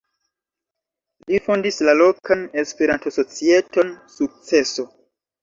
Li 1.31 1.39
fondis 1.47 1.77
la 1.89 1.95
lokan 1.99 2.41
Esperanto-societon 2.63 3.93
"Sukceso". 4.17 4.89